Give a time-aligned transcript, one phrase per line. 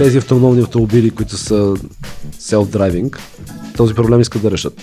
[0.00, 1.74] тези автономни автомобили, които са
[2.40, 3.18] self-driving,
[3.76, 4.82] този проблем искат да решат.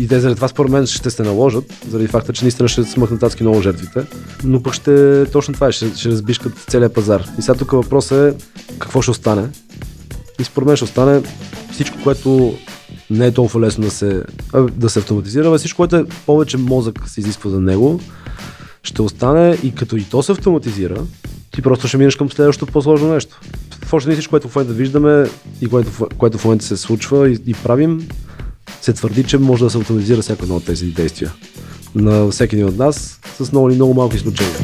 [0.00, 3.22] И те заради това според мен ще се наложат, заради факта, че наистина ще смъкнат
[3.22, 4.06] адски много жертвите,
[4.44, 7.24] но пък ще точно това е, ще, ще разбишкат целият пазар.
[7.38, 8.44] И сега тук въпросът е
[8.78, 9.48] какво ще остане.
[10.40, 11.22] И според мен ще остане
[11.72, 12.54] всичко, което
[13.10, 14.22] не е толкова лесно да се,
[14.72, 18.00] да се автоматизира, всичко, което е повече мозък се изисква за него,
[18.82, 21.02] ще остане и като и то се автоматизира,
[21.54, 23.40] ти просто ще минеш към следващото по-сложно нещо.
[23.94, 25.26] Още всичко, което в момента виждаме
[25.60, 28.08] и което, което в момента се случва и, и правим,
[28.80, 31.32] се твърди, че може да се автоматизира всяко едно от тези действия
[31.94, 34.54] на всеки един от нас с много или много малко изключения.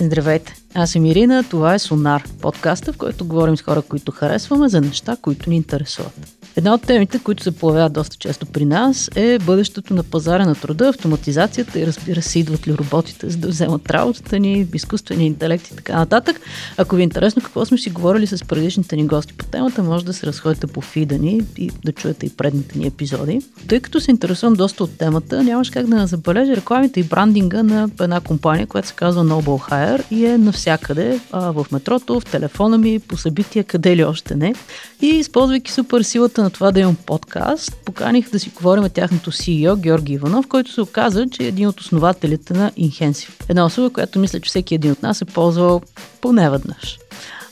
[0.00, 4.68] Здравейте, аз съм Ирина, това е Сонар, подкаста, в който говорим с хора, които харесваме
[4.68, 6.41] за неща, които ни интересуват.
[6.56, 10.54] Една от темите, които се появяват доста често при нас е бъдещето на пазара на
[10.54, 15.68] труда, автоматизацията и разбира се, идват ли роботите за да вземат работата ни, изкуствения интелект
[15.68, 16.40] и така нататък.
[16.76, 20.04] Ако ви е интересно какво сме си говорили с предишните ни гости по темата, може
[20.04, 23.42] да се разходите по фида ни и да чуете и предните ни епизоди.
[23.68, 27.62] Тъй като се интересувам доста от темата, нямаш как да не забележа рекламите и брандинга
[27.62, 32.24] на една компания, която се казва Noble Hire и е навсякъде, а, в метрото, в
[32.24, 34.54] телефона ми, по събития, къде ли още не.
[35.02, 39.32] И използвайки супер силата на това да имам подкаст, поканих да си говорим от тяхното
[39.32, 43.44] CEO Георги Иванов, който се оказа, че е един от основателите на Inhensive.
[43.48, 45.82] Една особа, която мисля, че всеки един от нас е ползвал
[46.20, 46.98] поне веднъж.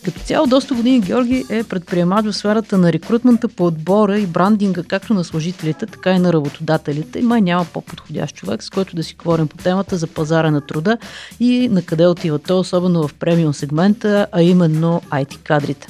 [0.05, 4.83] Като цяло, доста години Георги е предприемач в сферата на рекрутмента по отбора и брандинга
[4.83, 7.19] както на служителите, така и на работодателите.
[7.19, 10.61] И май няма по-подходящ човек, с който да си говорим по темата за пазара на
[10.61, 10.99] труда
[11.41, 15.87] и на къде отива то, особено в премиум сегмента, а именно IT кадрите.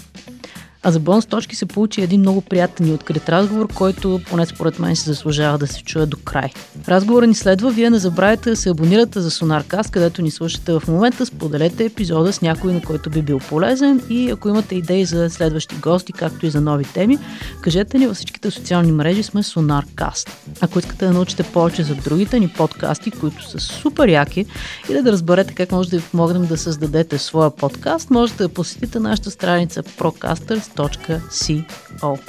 [0.83, 4.78] А за бонус точки се получи един много приятен и открит разговор, който поне според
[4.78, 6.50] мен се заслужава да се чуе до край.
[6.89, 10.83] Разговорът ни следва, вие не забравяйте да се абонирате за Sonarcast, където ни слушате в
[10.89, 15.31] момента, споделете епизода с някой, на който би бил полезен и ако имате идеи за
[15.31, 17.19] следващи гости, както и за нови теми,
[17.61, 20.30] кажете ни във всичките социални мрежи сме Sonarcast.
[20.61, 24.47] Ако искате да научите повече за другите ни подкасти, които са супер яки,
[24.91, 29.01] или да разберете как може да ви помогнем да създадете своя подкаст, можете да посетите
[29.01, 32.20] нашата страница Procasters podcast.co.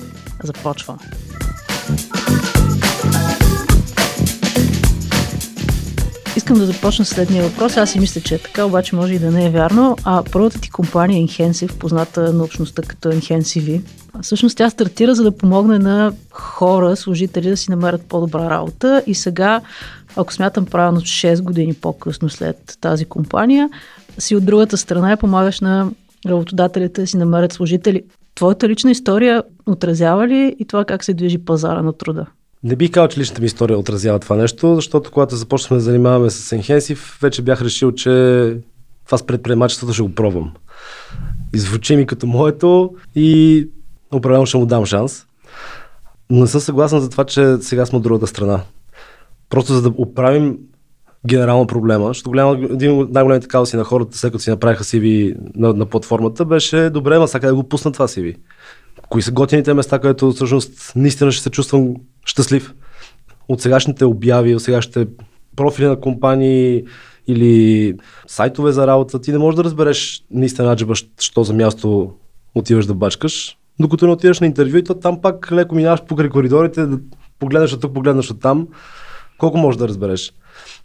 [0.44, 1.00] Започваме.
[6.36, 7.78] Искам да започна следния въпрос.
[7.78, 9.98] Аз си мисля, че е така, обаче може и да не е вярно.
[10.04, 13.82] А първата ти компания Inhensive, позната на общността като Inhensive,
[14.22, 19.16] всъщност тя стартира за да помогне на хора, служители да си намерят по-добра работа и
[19.16, 19.62] сега,
[20.16, 23.70] ако смятам правилно 6 години по-късно след тази компания,
[24.18, 25.92] си от другата страна и помагаш на
[26.28, 28.04] работодателите да си намерят служители.
[28.42, 32.26] Твоята лична история отразява ли и това как се движи пазара на труда?
[32.64, 36.30] Не бих казал, че личната ми история отразява това нещо, защото когато започнахме да занимаваме
[36.30, 38.10] с Enhensive, вече бях решил, че
[39.06, 40.52] това с предприемачеството ще го пробвам.
[41.54, 43.68] Извучи ми като моето и
[44.12, 45.26] определено ще му дам шанс.
[46.30, 48.62] Но не съм съгласен за това, че сега сме от другата страна.
[49.50, 50.58] Просто за да оправим
[51.28, 55.36] генерално проблема, защото голям, един от най-големите казуси на хората, след като си направиха CV
[55.56, 58.36] на, на платформата, беше добре, ма сега да го пусна това CV.
[59.10, 61.96] Кои са готините места, където всъщност наистина ще се чувствам
[62.26, 62.74] щастлив.
[63.48, 65.08] От сегашните обяви, от сегашните
[65.56, 66.84] профили на компании
[67.28, 67.94] или
[68.28, 72.14] сайтове за работа, ти не можеш да разбереш наистина джаба, що за място
[72.56, 76.30] отиваш да бачкаш, докато не отидеш на интервю и то там пак леко минаваш покрай
[76.30, 77.00] коридорите, да
[77.40, 78.68] погледнеш от тук, погледнеш от там,
[79.38, 80.34] колко можеш да разбереш.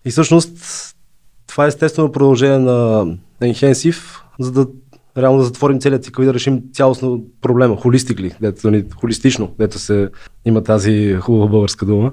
[0.04, 0.53] И всъщност
[1.47, 3.06] това е естествено продължение на
[3.42, 4.66] Enhensive, за да
[5.19, 9.78] реално да затворим целият цикъл и да решим цялостно проблема, холистикли, дето, нали, холистично, дето
[9.78, 10.09] се
[10.44, 12.12] има тази хубава българска дума.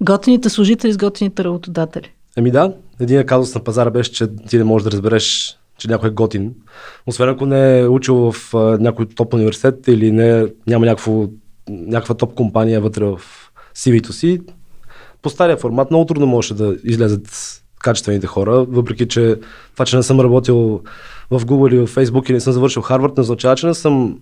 [0.00, 2.12] Готините служители с готините работодатели.
[2.36, 6.08] Еми да, един казус на пазара беше, че ти не можеш да разбереш, че някой
[6.08, 6.54] е готин.
[7.06, 11.26] Освен ако не е учил в някой топ университет или не, няма някакво,
[11.68, 13.20] някаква топ компания вътре в
[13.76, 14.40] CV-то си,
[15.24, 17.28] по стария формат много трудно можеше да излезат
[17.80, 19.36] качествените хора, въпреки че
[19.72, 20.80] това, че не съм работил
[21.30, 24.18] в Google или в Facebook и не съм завършил Харвард, не означава, че не съм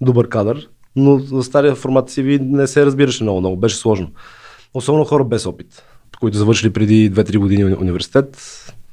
[0.00, 4.10] добър кадър, но в стария формат си не се разбираше много, много, беше сложно.
[4.74, 5.82] Особено хора без опит,
[6.20, 8.38] които завършили преди 2-3 години университет,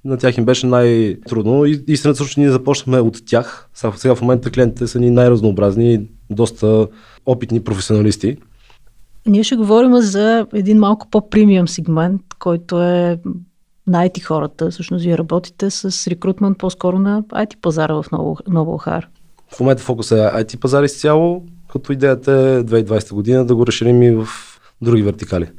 [0.06, 3.70] на тях им беше най-трудно и истината също ние започнахме от тях.
[3.74, 6.88] Сега в момента клиентите са ни най-разнообразни, доста
[7.26, 8.38] опитни професионалисти.
[9.28, 13.20] Ние ще говорим за един малко по-премиум сегмент, който е
[13.88, 14.72] на IT хората.
[14.72, 19.10] Всъщност вие работите с рекрутмент по-скоро на IT пазара в Ново, Ново Охар.
[19.56, 24.04] В момента фокус е IT пазар изцяло, като идеята е 2020 година да го разширим
[24.04, 24.28] и в
[24.82, 25.50] други вертикали.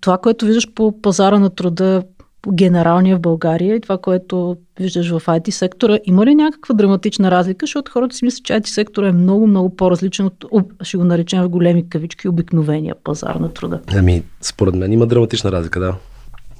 [0.00, 2.02] Това, което виждаш по пазара на труда,
[2.50, 5.98] генералния в България и това, което виждаш в IT сектора.
[6.04, 9.76] Има ли някаква драматична разлика, защото хората си мислят, че IT сектора е много, много
[9.76, 13.80] по-различен от, ще го наречем в големи кавички, обикновения пазар на труда?
[13.94, 15.94] Ами, според мен има драматична разлика, да.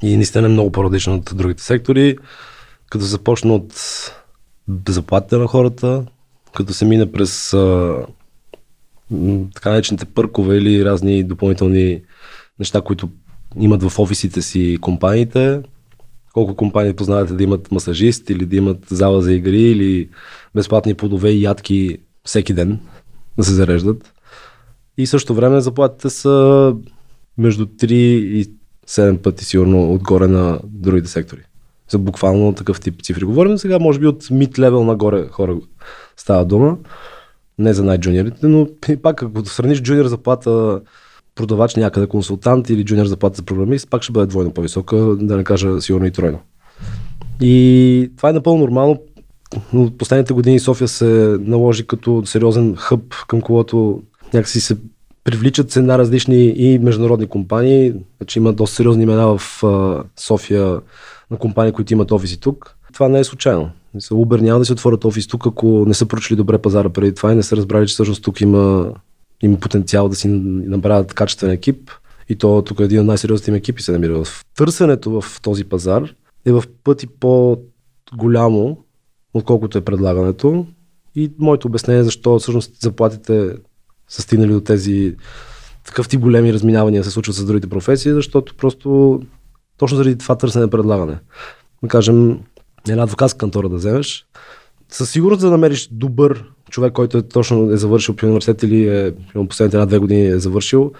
[0.03, 2.17] И наистина е много по-различен от другите сектори,
[2.91, 3.73] като започна от
[4.89, 6.05] заплатите на хората,
[6.55, 7.97] като се мине през а,
[9.55, 12.03] така наречените пъркове или разни допълнителни
[12.59, 13.09] неща, които
[13.61, 15.61] имат в офисите си компаниите.
[16.33, 20.09] Колко компании познавате да имат масажист или да имат зала за игри или
[20.55, 22.81] безплатни плодове и ядки всеки ден
[23.39, 24.13] да се зареждат.
[24.99, 26.75] И също време заплатите са
[27.39, 28.47] между 3 и
[28.89, 31.41] 7 пъти сигурно отгоре на другите сектори.
[31.91, 33.25] За буквално такъв тип цифри.
[33.25, 35.57] Говорим сега, може би от мид левел нагоре хора
[36.17, 36.79] става дума.
[37.59, 38.69] Не за най-джуниорите, но
[39.03, 40.81] пак ако сравниш джуниор заплата
[41.35, 45.45] продавач някъде, консултант или джуниор заплата за програмист, пак ще бъде двойно по-висока, да не
[45.45, 46.39] кажа сигурно и тройно.
[47.41, 48.99] И това е напълно нормално.
[49.73, 54.03] Но последните години София се наложи като сериозен хъб, към когото
[54.35, 54.77] някакси се
[55.25, 57.95] привличат се на различни и международни компании.
[58.21, 59.63] Значи има доста сериозни имена в
[60.17, 60.81] София
[61.31, 62.77] на компании, които имат офиси тук.
[62.93, 63.71] Това не е случайно.
[63.97, 67.33] Uber няма да се отворят офис тук, ако не са прочили добре пазара преди това
[67.33, 68.93] и не са разбрали, че всъщност тук има
[69.43, 71.91] има потенциал да си направят качествен екип.
[72.29, 74.25] И то тук е един от най-сериозните им екипи се намира.
[74.25, 78.85] В търсенето в този пазар е в пъти по-голямо,
[79.35, 80.67] отколкото е предлагането.
[81.15, 83.55] И моето обяснение е защо всъщност заплатите
[84.09, 85.17] са стигнали до тези
[85.85, 89.21] такъв тип големи разминавания се случват с другите професии, защото просто
[89.79, 91.19] точно заради това търсене предлагане.
[91.83, 92.41] Да кажем,
[92.89, 94.27] една адвокатска кантора да вземеш,
[94.89, 99.13] със сигурност да намериш добър човек, който е точно е завършил по университет или е,
[99.49, 100.93] последните една-две години е завършил,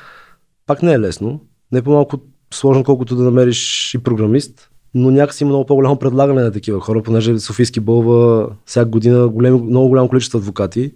[0.67, 1.41] пак не е лесно.
[1.73, 2.19] Не е по-малко
[2.55, 7.03] сложно, колкото да намериш и програмист, но някакси има много по-голямо предлагане на такива хора,
[7.03, 10.93] понеже Софийски бълва всяка година големи, много голямо количество адвокати,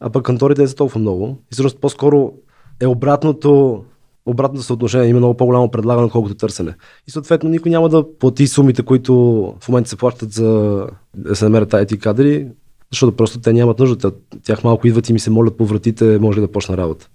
[0.00, 1.38] а пък канторите не са толкова много.
[1.52, 2.32] И всъщност по-скоро
[2.80, 3.84] е обратното,
[4.26, 6.74] обратното съотношение, има много по-голямо предлагане, колкото търсене.
[7.08, 9.14] И съответно никой няма да плати сумите, които
[9.60, 10.86] в момента се плащат за
[11.16, 12.48] да се намерят IT кадри,
[12.94, 14.12] защото просто те нямат нужда.
[14.44, 17.08] Тях малко идват и ми се молят по вратите, може ли да почна работа.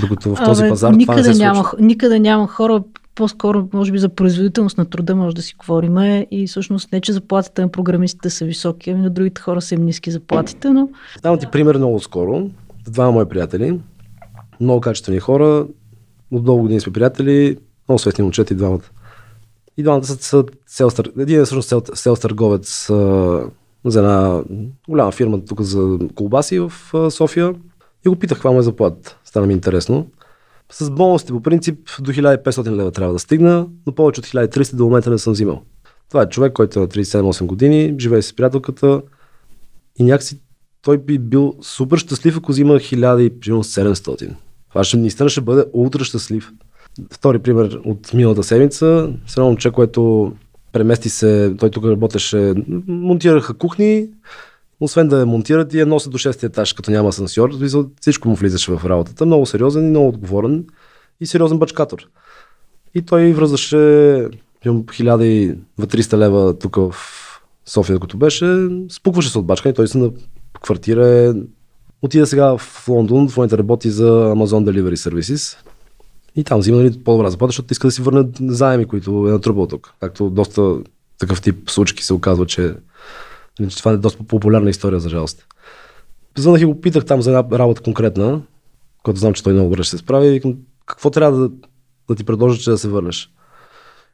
[0.00, 2.82] Докато в този Абе, пазар никъде това не се няма, Никъде няма хора,
[3.14, 6.24] по-скоро, може би, за производителност на труда може да си говорим.
[6.30, 9.84] И всъщност не, че заплатите на програмистите са високи, ами на другите хора са им
[9.84, 10.88] ниски заплатите, но...
[11.22, 12.50] Давам ти пример много скоро.
[12.88, 13.80] Двама мои приятели,
[14.60, 15.66] много качествени хора,
[16.30, 17.56] от дълго години сме приятели,
[17.88, 18.90] много светни момчета и двамата.
[19.76, 22.90] И двамата са, са селс, един е всъщност селс търговец
[23.84, 24.42] за една
[24.88, 26.72] голяма фирма тук за колбаси в
[27.10, 27.54] София
[28.06, 29.18] и го питах каква му е заплата.
[29.24, 30.06] Стана ми интересно.
[30.72, 34.84] С бонусите по принцип до 1500 лева трябва да стигна, но повече от 1300 до
[34.84, 35.62] момента не съм взимал.
[36.08, 39.02] Това е човек, който е на 37-8 години, живее с приятелката
[39.98, 40.40] и някакси
[40.82, 44.30] той би бил супер щастлив, ако взима 1700.
[44.68, 46.52] Това ще наистина ще бъде ултра щастлив.
[47.12, 49.12] Втори пример от миналата седмица.
[49.26, 50.32] С едно момче, което
[50.74, 52.54] премести се, той тук работеше,
[52.86, 54.08] монтираха кухни,
[54.80, 57.50] освен да я монтират и я носят до 6 етаж, като няма асансьор,
[58.00, 59.26] всичко му влизаше в работата.
[59.26, 60.64] Много сериозен и много отговорен
[61.20, 61.98] и сериозен бачкатор.
[62.94, 63.76] И той връзваше
[64.64, 66.94] 1300 лева тук в
[67.66, 70.10] София, като беше, спукваше се от бачка и той се на
[70.62, 71.32] квартира е...
[72.02, 75.56] Отида сега в Лондон, в момента работи за Amazon Delivery Services
[76.36, 79.66] и там взима нали, по-добра заплата, защото иска да си върне заеми, които е натрупал
[79.66, 79.94] тук.
[80.00, 80.76] Както доста
[81.18, 82.74] такъв тип случки се оказва, че,
[83.60, 85.46] нали, че това е доста популярна история, за жалост.
[86.36, 88.42] Звънах и го питах там за една работа конкретна,
[89.02, 90.36] която знам, че той много добре ще се справи.
[90.36, 91.50] И какво трябва да,
[92.08, 93.30] да ти предложа, че да се върнеш?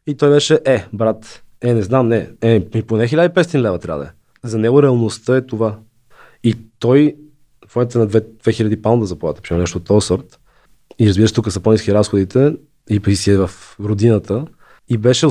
[0.06, 4.02] И той беше, е, брат, е, не знам, не, е, и поне 1500 лева трябва
[4.02, 4.12] да е.
[4.48, 5.78] За него реалността е това.
[6.44, 7.16] И той
[7.68, 10.39] в момента на 2000 паунда заплата, нещо от този сорт.
[11.00, 12.56] И разбира се, тук са по-низки разходите
[12.90, 14.44] и при си е в родината.
[14.88, 15.26] И беше,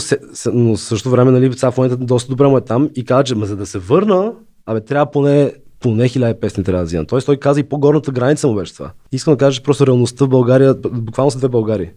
[0.54, 3.36] но в същото време, нали, в момента доста добре му е там и каза, че
[3.36, 4.34] за да се върна,
[4.66, 7.06] абе, трябва поне поне 1500 трябва да взимам.
[7.06, 8.92] Тоест той каза и по-горната граница му беше това.
[9.12, 11.92] Искам да кажа, че просто реалността в България, буквално са две Българи.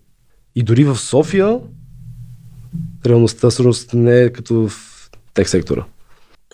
[0.54, 1.60] И дори в София,
[3.06, 4.72] реалността всъщност не е като в
[5.34, 5.84] тех сектора.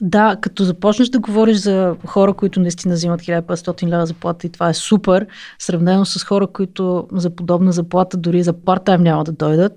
[0.01, 4.69] Да, като започнеш да говориш за хора, които наистина взимат 1500 лева заплата и това
[4.69, 5.27] е супер,
[5.59, 9.73] сравнено с хора, които за подобна заплата дори за парт-тайм няма да дойдат.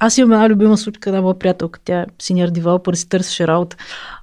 [0.00, 3.76] Аз имам една любима случка, една моя приятелка, тя е синьор девелопър, си търсеше работа.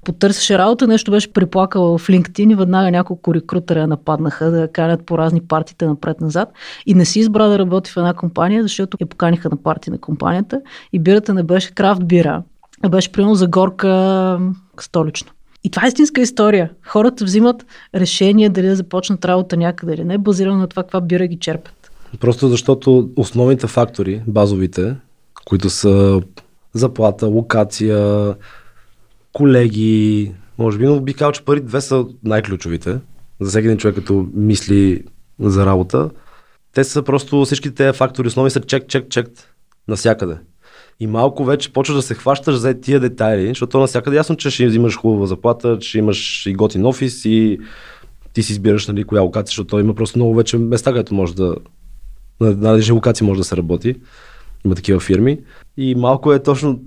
[0.05, 5.17] Потърсеше работа, нещо беше приплакала в LinkedIn и веднага няколко рекрутера нападнаха да канят по
[5.17, 6.50] разни партиите напред-назад
[6.86, 9.98] и не си избра да работи в една компания, защото я поканиха на парти на
[9.98, 10.62] компанията
[10.93, 12.43] и бирата не беше крафт бира,
[12.89, 14.39] беше примерно за горка
[14.83, 15.31] столично.
[15.63, 16.69] И това е истинска история.
[16.88, 21.27] Хората взимат решение дали да започнат работа някъде или не, базирано на това каква бира
[21.27, 21.91] ги черпят.
[22.19, 24.95] Просто защото основните фактори, базовите,
[25.45, 26.21] които са
[26.74, 28.36] заплата, локация,
[29.33, 33.00] колеги, може би, но би казал, че първи две са най-ключовите
[33.39, 35.03] за всеки един човек, като мисли
[35.39, 36.09] за работа.
[36.74, 39.27] Те са просто всички тези фактори основни са чек, чек, чек
[39.88, 40.38] навсякъде.
[41.00, 44.68] И малко вече почваш да се хващаш за тия детайли, защото навсякъде ясно, че ще
[44.68, 47.60] взимаш хубава заплата, че имаш и готин офис и
[48.34, 51.56] ти си избираш нали, коя локация, защото има просто много вече места, където може да
[52.39, 53.96] на, на локации може да се работи.
[54.65, 55.39] Има такива фирми.
[55.77, 56.79] И малко е точно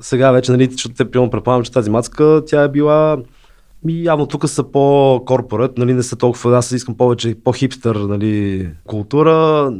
[0.00, 3.18] сега вече, нали, защото те приемам предполагам, че тази мацка, тя е била
[3.88, 9.70] и явно тук са по-корпорат, нали, не са толкова, аз искам повече по-хипстър нали, култура.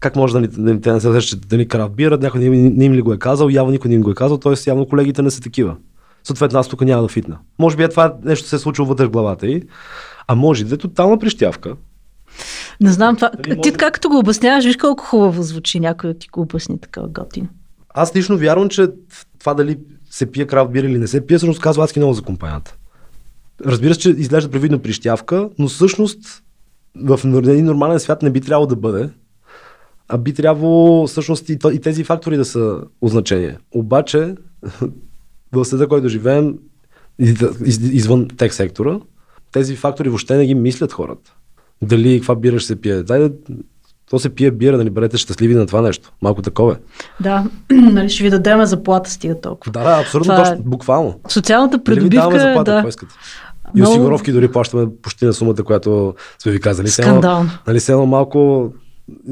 [0.00, 2.70] Как може да ни, да ни, те не се срещат да ни крафт някой не,
[2.70, 4.54] не, им ли го е казал, явно никой не им го е казал, т.е.
[4.66, 5.76] явно колегите не са такива.
[6.24, 7.38] Съответно аз тук няма да фитна.
[7.58, 9.62] Може би е това нещо се е случило вътре в главата и,
[10.26, 11.76] а може да е тотална прищявка.
[12.80, 13.30] Не знам това.
[13.30, 13.78] Дали ти може...
[13.78, 17.48] както го обясняваш, виж колко хубаво звучи някой да ти го обясни така готин.
[17.94, 18.88] Аз лично вярвам, че
[19.38, 19.78] това дали
[20.10, 22.76] се пие крафт бир или не се пие, всъщност казва адски много за компанията.
[23.66, 26.42] Разбира се, че изглежда привидно прищявка, но всъщност
[27.04, 29.10] в един нормален свят не би трябвало да бъде,
[30.08, 33.58] а би трябвало всъщност и, и тези фактори да са означение.
[33.74, 34.34] Обаче,
[35.52, 36.58] в света, който живеем,
[37.68, 39.00] извън тех сектора,
[39.52, 41.34] тези фактори въобще не ги мислят хората.
[41.82, 43.02] Дали каква бира ще се пие.
[43.02, 43.30] Дай да
[44.10, 46.12] то се пие бира, нали, бъдете щастливи на това нещо.
[46.22, 46.76] Малко такова е.
[47.22, 49.72] Да, нали, ще ви дадем заплата стига толкова.
[49.72, 50.44] Да, да, абсолютно, това...
[50.44, 51.20] точно, буквално.
[51.28, 52.30] Социалната придобивка...
[52.30, 52.88] Нали заплата, да.
[52.88, 53.14] искате.
[53.76, 53.90] И Но...
[53.90, 56.88] осигуровки дори плащаме почти на сумата, която сме ви казали.
[56.88, 57.50] Скандално.
[57.66, 58.70] Нали, се малко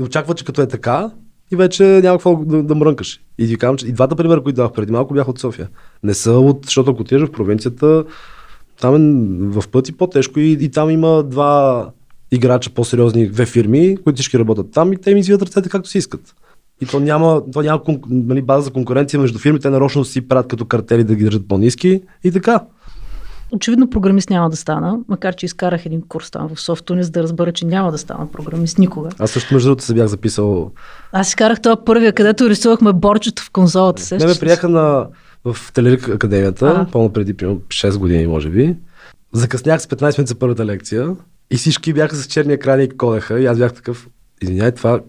[0.01, 1.11] очаква, че като е така,
[1.53, 3.21] и вече няма какво да, да мрънкаш.
[3.39, 5.69] И ви казвам, че и двата примера, които дах преди малко, бяха от София.
[6.03, 8.05] Не са от, защото ако отидеш в провинцията,
[8.81, 8.99] там е
[9.61, 11.91] в пъти по-тежко и, и там има два
[12.31, 15.99] играча по-сериозни, две фирми, които всички работят там и те им извиват ръцете както си
[15.99, 16.35] искат.
[16.81, 20.65] И то няма, то няма нали, база за конкуренция между фирмите, нарочно си правят като
[20.65, 22.61] картели да ги държат по-низки и така.
[23.53, 27.23] Очевидно програмист няма да стана, макар че изкарах един курс там в Софтуни, за да
[27.23, 29.09] разбера, че няма да стана програмист никога.
[29.19, 30.71] Аз също между другото се бях записал.
[31.13, 34.17] Аз изкарах това първия, където рисувахме борчето в конзолата.
[34.17, 35.07] Не ме приеха на,
[35.45, 38.77] в Телерик академията, пълно преди 6 години, може би.
[39.33, 41.17] Закъснях с 15 минути за първата лекция
[41.51, 43.41] и всички бяха с черни екрани и кодеха.
[43.41, 44.09] И аз бях такъв,
[44.43, 45.01] извиняй, това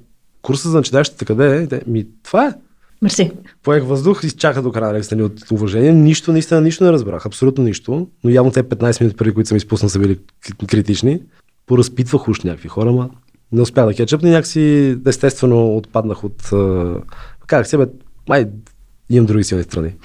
[0.41, 1.81] курса за начинаещите къде е?
[1.87, 2.53] Ми, това е.
[3.05, 3.31] Мерси.
[3.63, 5.91] Поех въздух и чака до края нали, от уважение.
[5.91, 7.25] Нищо, наистина, нищо не разбрах.
[7.25, 8.07] Абсолютно нищо.
[8.23, 10.19] Но явно те 15 минути преди, които съм изпуснал, са били
[10.67, 11.21] критични.
[11.65, 13.09] Поразпитвах уж някакви хора, ма
[13.51, 14.29] не успях да кетчъпна.
[14.29, 16.49] Някакси естествено отпаднах от...
[17.47, 17.85] Как се бе,
[18.29, 18.47] май
[19.09, 19.95] имам други силни страни.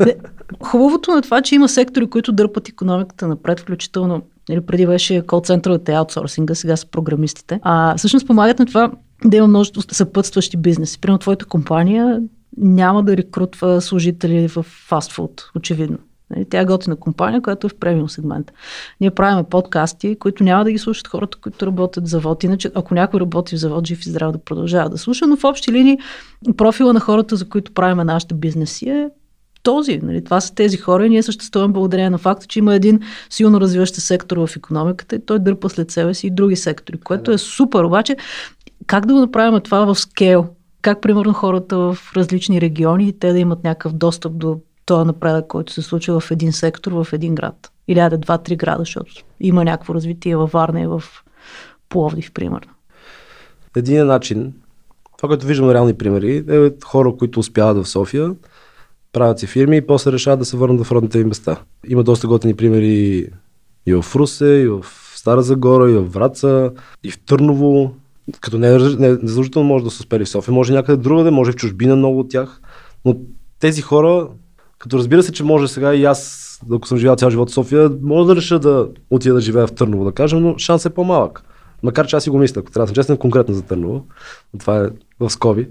[0.62, 5.40] Хубавото на това, че има сектори, които дърпат економиката напред, включително или преди беше кол
[5.40, 7.60] центровете аутсорсинга, сега са програмистите.
[7.62, 8.92] А всъщност помагат на това
[9.24, 11.00] да има множество съпътстващи бизнеси.
[11.00, 12.20] Примерно твоята компания
[12.56, 15.98] няма да рекрутва служители в фастфуд, очевидно.
[16.30, 18.52] Нали, тя е готина компания, която е в премиум сегмент.
[19.00, 22.44] Ние правиме подкасти, които няма да ги слушат хората, които работят в завод.
[22.44, 25.44] Иначе, ако някой работи в завод, жив и здрав да продължава да слуша, но в
[25.44, 25.98] общи линии
[26.56, 29.10] профила на хората, за които правиме нашите бизнеси е
[29.62, 29.98] този.
[29.98, 30.24] Нали?
[30.24, 33.94] Това са тези хора и ние съществуваме благодарение на факта, че има един силно развиващ
[33.94, 37.38] се сектор в економиката и той дърпа след себе си и други сектори, което е
[37.38, 37.84] супер.
[37.84, 38.16] Обаче,
[38.86, 40.48] как да го направим това в скейл?
[40.82, 45.72] Как, примерно, хората в различни региони, те да имат някакъв достъп до този напредък, който
[45.72, 47.72] се случва в един сектор, в един град.
[47.88, 51.02] Или аде два-три града, защото има някакво развитие във Варна и в
[51.88, 52.72] Пловдив, примерно.
[53.76, 54.52] Един начин,
[55.18, 58.34] това, което виждам реални примери, е хора, които успяват в София,
[59.12, 61.56] правят си фирми и после решават да се върнат в родните им места.
[61.88, 63.28] Има доста готини примери
[63.86, 64.84] и в Русе, и в
[65.14, 66.72] Стара Загора, и в Враца,
[67.04, 67.94] и в Търново.
[68.40, 69.08] Като не, не,
[69.56, 72.30] не може да се успели в София, може някъде другаде, може в чужбина много от
[72.30, 72.60] тях.
[73.04, 73.16] Но
[73.58, 74.28] тези хора,
[74.78, 77.90] като разбира се, че може сега и аз, ако съм живял цял живот в София,
[78.02, 81.42] мога да реша да отида да живея в Търново, да кажем, но шанс е по-малък.
[81.82, 84.06] Макар че аз си го мисля, ако трябва да съм честен, конкретно за Търново.
[84.58, 84.88] Това е
[85.20, 85.68] в Скоби.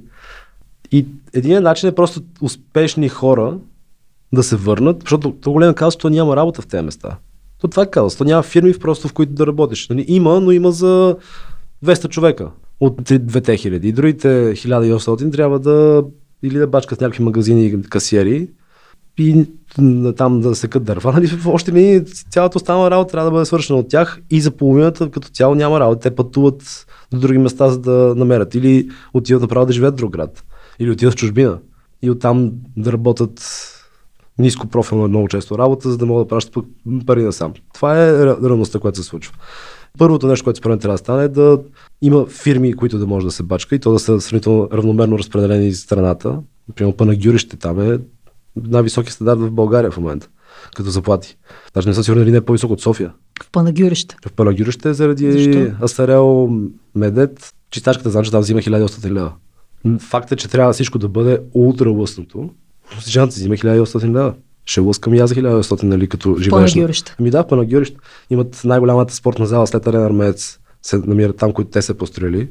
[0.92, 3.58] И един начин е просто успешни хора
[4.34, 7.18] да се върнат, защото то голям казва, че няма работа в тези места.
[7.62, 9.90] То това е казва, то няма фирми просто в които да работиш.
[9.90, 10.06] Нали?
[10.08, 11.16] Има, но има за
[11.86, 13.82] 200 човека от 2000.
[13.84, 16.04] И другите 1800 трябва да
[16.44, 18.50] или да бачкат някакви магазини и касиери
[19.18, 19.46] и
[20.18, 21.14] там да секат дърва.
[21.14, 21.30] Нали?
[21.46, 25.30] Още ми цялата останала работа трябва да бъде свършена от тях и за половината като
[25.30, 26.02] цяло няма работа.
[26.02, 30.12] Те пътуват до други места, за да намерят или отиват направо да живеят в друг
[30.12, 30.44] град
[30.80, 31.60] или отидат в чужбина
[32.02, 33.42] и оттам да работят
[34.38, 36.66] ниско профилна много често работа, за да могат да пращат
[37.06, 37.54] пари насам.
[37.74, 39.34] Това е реалността, която се случва.
[40.00, 41.60] Първото нещо, което според трябва да стане е да
[42.02, 45.68] има фирми, които да може да се бачка и то да са сравнително равномерно разпределени
[45.68, 46.40] из страната.
[46.68, 48.00] Например, Панагюрище там е
[48.56, 50.28] най-високи стандарт в България в момента,
[50.76, 51.38] като заплати.
[51.74, 53.14] Даже не съм сигурен дали не е по-висок от София.
[53.44, 54.16] В Панагюрище.
[54.26, 55.72] В Панагюрище заради Защо?
[55.82, 56.50] Асарел
[56.96, 59.34] Медет, чистачката знам, че там взима 1800 лева.
[60.00, 62.50] Факт е, че трябва всичко да бъде ултра лъснато.
[63.08, 64.34] Жената си взима 1800 лева.
[64.70, 66.74] Ще лъскам и аз за 1800, нали, като живееш.
[66.74, 67.16] Панагюрище.
[67.20, 67.98] Ами да, Панагюрище.
[68.30, 70.60] Имат най-голямата спортна зала след Арена Армеец.
[70.82, 72.50] Се намира там, които те са построили.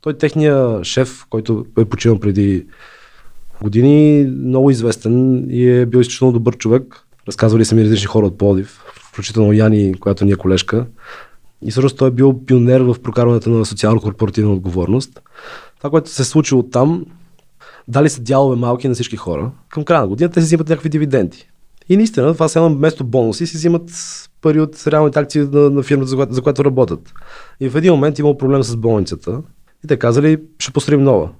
[0.00, 2.66] Той техния шеф, който е починал преди
[3.62, 7.04] години, много известен и е бил изключително добър човек.
[7.28, 10.86] Разказвали са ми различни хора от Плодив, включително Яни, която ни е колежка.
[11.62, 15.20] И всъщност той е бил пионер в прокарването на социално-корпоративна отговорност.
[15.78, 17.04] Това, което се е случило там,
[17.88, 19.50] дали са дялове малки на всички хора.
[19.68, 21.48] Към края на годината те си взимат някакви дивиденти.
[21.88, 23.90] И наистина, това са вместо бонуси си взимат
[24.40, 27.12] пари от реалните акции на, на фирмата, за която, за която работят.
[27.60, 29.42] И в един момент имал проблем с болницата.
[29.84, 31.30] И те казали, ще построим нова.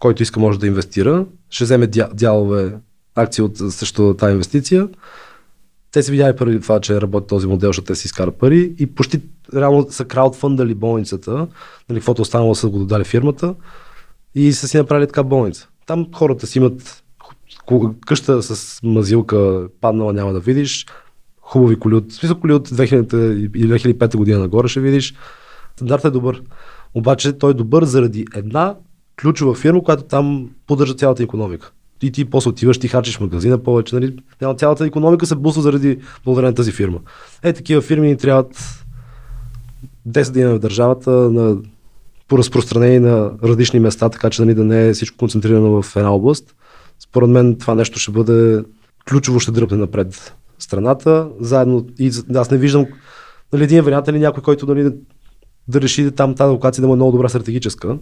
[0.00, 2.74] Който иска може да инвестира, ще вземе дялове
[3.14, 4.88] акции от също тази инвестиция.
[5.92, 8.86] Те си видяли преди това, че работи този модел, защото те си изкарат пари и
[8.86, 9.20] почти
[9.54, 11.46] реално са краудфандали болницата,
[11.88, 13.54] нали, каквото останало са го додали фирмата
[14.34, 15.68] и са си направили така болница.
[15.86, 17.02] Там хората си имат
[18.06, 20.86] къща с мазилка, паднала няма да видиш,
[21.40, 25.14] хубави коли от, смисъл коли от 2000 и 2005 година нагоре ще видиш.
[25.76, 26.42] Стандартът е добър.
[26.94, 28.74] Обаче той е добър заради една
[29.20, 31.72] ключова фирма, която там поддържа цялата економика.
[32.02, 33.94] И ти после отиваш, ти харчиш магазина повече.
[33.94, 34.16] Нали?
[34.56, 36.98] Цялата економика се бусва заради благодарение на тази фирма.
[37.42, 38.84] Е, такива фирми ни трябват
[40.08, 41.56] 10 дни в държавата на,
[42.28, 46.14] по разпространение на различни места, така че нали, да не е всичко концентрирано в една
[46.14, 46.54] област.
[47.10, 48.64] Според мен това нещо ще бъде
[49.08, 51.28] ключово, ще дръпне напред страната.
[51.40, 52.86] Заедно, и аз не виждам
[53.52, 54.92] нали, един вариант или някой, който нали,
[55.68, 57.98] да реши там тази локация да му е много добра стратегическа.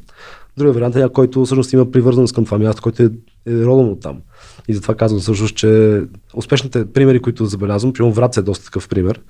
[0.56, 3.10] Другия вариант е някой, който всъщност има привързаност към това място, който е,
[3.46, 4.20] е родом от там.
[4.68, 6.02] И затова казвам всъщност, че
[6.34, 9.20] успешните примери, които забелязвам, примерно Враца е доста такъв пример.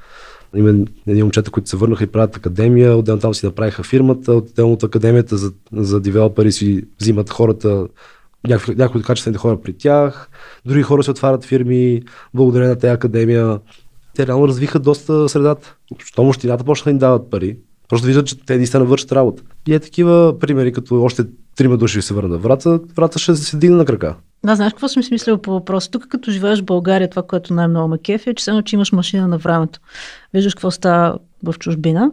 [0.55, 0.69] Има
[1.07, 4.83] едни момчета, които се върнаха и правят академия, отделно там си направиха фирмата, отделно от
[4.83, 7.87] академията за, за девелопери си взимат хората,
[8.49, 10.31] някои, някои от качествените хора при тях,
[10.67, 12.03] други хора се отварят фирми,
[12.35, 13.61] благодарение на тази академия.
[14.15, 15.77] Те реално развиха доста средата.
[15.99, 17.57] Щом общината почнаха да им дават пари,
[17.89, 19.43] Просто виждат, че те наистина вършат работа.
[19.69, 21.25] И е такива примери, като още
[21.57, 24.17] трима души се върнат врата, врата ще се дигне на крака.
[24.47, 25.91] Да, знаеш какво съм смислила по въпроса?
[25.91, 28.93] Тук като живееш в България, това, което най-много ме кефи е, че само, че имаш
[28.93, 29.81] машина на времето.
[30.35, 32.11] Виждаш какво става в чужбина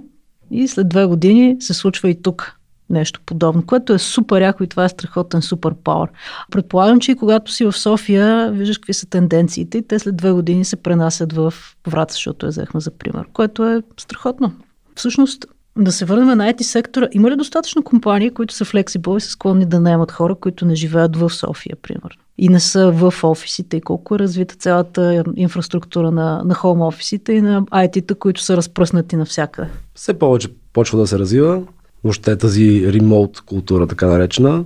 [0.51, 2.59] и след две години се случва и тук
[2.93, 6.09] нещо подобно, което е супер яко и това е страхотен супер пауър.
[6.51, 10.31] Предполагам, че и когато си в София, виждаш какви са тенденциите и те след две
[10.31, 11.53] години се пренасят в
[11.87, 14.51] Враца, защото я взехме за пример, което е страхотно.
[14.95, 15.45] Всъщност,
[15.77, 17.07] да се върнем на IT сектора.
[17.11, 20.75] Има ли достатъчно компании, които са флексибъл и са склонни да наемат хора, които не
[20.75, 22.21] живеят в София, примерно?
[22.37, 23.77] И не са в офисите.
[23.77, 28.57] И колко е развита цялата инфраструктура на, на хоум офисите и на IT-та, които са
[28.57, 29.69] разпръснати навсякъде?
[29.95, 31.61] Все повече почва да се развива.
[32.03, 34.65] Въобще тази ремоут култура, така наречена.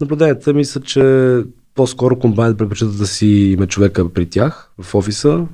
[0.00, 1.34] Наблюденията ми са, че
[1.74, 5.46] по-скоро компаниите предпочитат да си има човека при тях в офиса.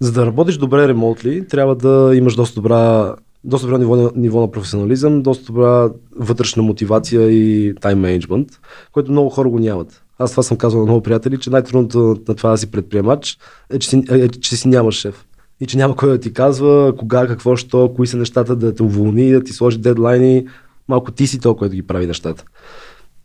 [0.00, 4.50] За да работиш добре ремонтли, трябва да имаш доста добра доста добро ниво ниво на
[4.50, 8.48] професионализъм, доста добра вътрешна мотивация и тайм менеджмент,
[8.92, 10.02] което много хора го нямат.
[10.18, 13.38] Аз това съм казал на много приятели, че най-трудното на това да си предприемач
[13.70, 15.26] е, че си, е, че си нямаш шеф.
[15.60, 18.82] И че няма кой да ти казва кога, какво, що, кои са нещата да те
[18.82, 20.46] уволни, да ти сложи дедлайни.
[20.88, 22.44] Малко ти си то, който ги прави нещата.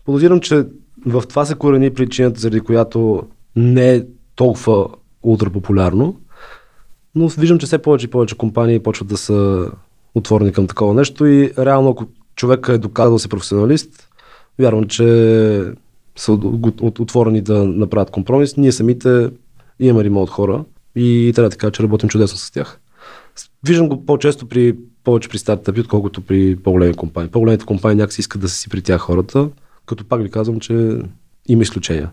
[0.05, 0.65] Подозирам, че
[1.05, 3.23] в това се корени причината, заради която
[3.55, 4.03] не е
[4.35, 4.87] толкова
[5.23, 6.19] ултра популярно,
[7.15, 9.67] но виждам, че все повече и повече компании почват да са
[10.15, 14.09] отворени към такова нещо и реално ако човек е доказал си професионалист,
[14.59, 15.73] вярвам, че
[16.15, 16.31] са
[16.81, 18.57] отворени да направят компромис.
[18.57, 19.29] Ние самите
[19.79, 20.63] имаме ремонт хора
[20.95, 22.79] и трябва да кажа, че работим чудесно с тях.
[23.67, 27.31] Виждам го по-често при повече при стартъпи, отколкото при по-големи компании.
[27.31, 29.49] По-големите компании някакси искат да са си при тях хората,
[29.85, 30.99] като пак ви казвам, че
[31.47, 32.11] има изключения.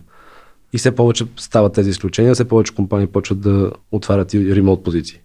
[0.73, 5.19] И все повече стават тези изключения, все повече компании почват да отварят и ремонт позиции.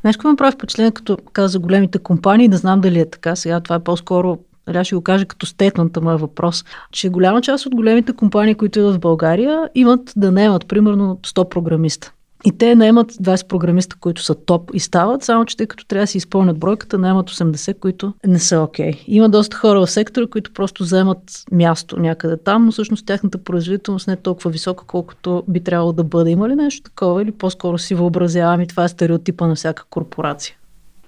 [0.00, 3.60] Знаеш какво ме прави впечатление, като каза големите компании, не знам дали е така, сега
[3.60, 7.74] това е по-скоро трябва ще го кажа като стейтмент моя въпрос, че голяма част от
[7.74, 12.12] големите компании, които идват в България, имат да наемат примерно 100 програмиста.
[12.46, 16.02] И те наемат 20 програмиста, които са топ и стават, само че тъй като трябва
[16.02, 18.92] да си изпълнят бройката, наемат 80, които не са окей.
[18.92, 19.04] Okay.
[19.06, 21.18] Има доста хора в сектора, които просто вземат
[21.52, 26.04] място някъде там, но всъщност тяхната производителност не е толкова висока, колкото би трябвало да
[26.04, 26.30] бъде.
[26.30, 30.56] Има ли нещо такова или по-скоро си въобразявам и това е стереотипа на всяка корпорация?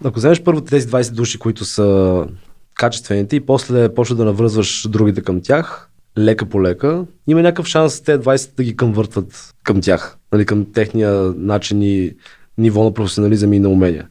[0.04, 2.26] Ако вземеш първо тези 20 души, които са
[2.74, 5.87] качествените и после почва да навръзваш другите към тях,
[6.18, 10.72] лека по лека, има някакъв шанс те 20 да ги къмвъртват към тях, нали, към
[10.72, 12.14] техния начин и
[12.58, 14.08] ниво на професионализъм и на умения.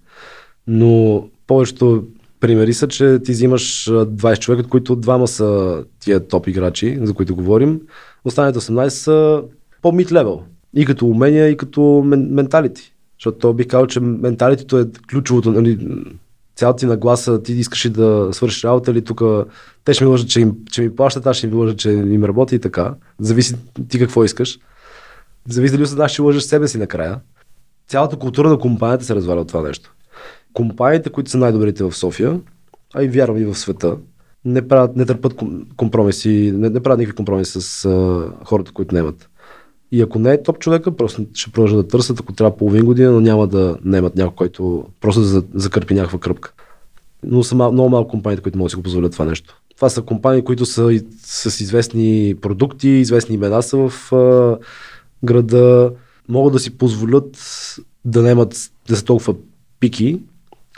[0.67, 2.03] Но повечето
[2.39, 7.13] примери са, че ти взимаш 20 човека, от които двама са тия топ играчи, за
[7.13, 7.81] които говорим.
[8.25, 9.43] Останалите 18 са
[9.81, 10.41] по-мид левел.
[10.75, 12.93] И като умения, и като менталити.
[13.19, 15.51] Защото то бих казал, че менталитето е ключовото.
[15.51, 15.77] Нали,
[16.57, 19.21] цялата ти нагласа, ти искаш да свършиш работа или тук
[19.85, 22.23] те ще ми лъжат, че, им, че ми плащат, аз ще ми лъжа, че им
[22.23, 22.93] работи и така.
[23.19, 23.55] Зависи
[23.89, 24.59] ти какво искаш.
[25.49, 27.19] Зависи дали осъзнаш, ще лъжеш себе си накрая.
[27.87, 29.93] Цялата култура на компанията се разваля от това нещо.
[30.53, 32.39] Компаниите, които са най-добрите в София,
[32.93, 33.97] а и вярвам и в света,
[34.45, 35.33] не, правят, не търпат
[35.77, 39.29] компромиси, не, не правят никакви компромиси с а, хората, които не имат.
[39.91, 43.11] И ако не е топ човека, просто ще продължат да търсят, ако трябва половин година,
[43.11, 46.53] но няма да наемат някой, който просто да закърпи някаква кръпка.
[47.23, 49.61] Но са мал, много малко компании, които могат да си го позволят това нещо.
[49.75, 54.57] Това са компании, които са с известни продукти, известни имена са в а,
[55.23, 55.91] града,
[56.29, 57.37] могат да си позволят
[58.05, 59.35] да наемат да са толкова
[59.79, 60.19] пики,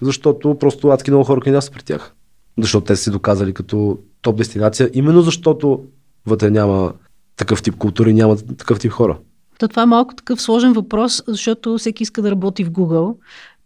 [0.01, 2.13] защото просто адски много хора кандидатстват при тях.
[2.59, 5.83] Защото те са си доказали като топ дестинация, именно защото
[6.25, 6.93] вътре няма
[7.39, 9.17] такъв тип култури, няма такъв тип хора.
[9.59, 13.15] То това е малко такъв сложен въпрос, защото всеки иска да работи в Google